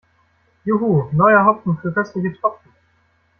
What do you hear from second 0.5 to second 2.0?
Juhu, neuer Hopfen für